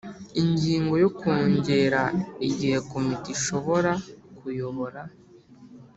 [0.41, 2.01] Ingingo yo Kongera
[2.47, 3.93] igihe komite ishoborA
[4.37, 5.01] kuyobora